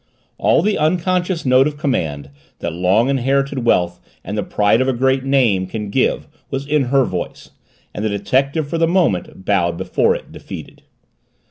[0.39, 4.93] All the unconscious note of command that long inherited wealth and the pride of a
[4.93, 7.51] great name can give was in her voice,
[7.93, 10.81] and the detective, for the moment, bowed before it, defeated.